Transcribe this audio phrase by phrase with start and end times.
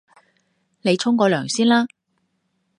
[0.81, 1.85] 你沖個涼先啦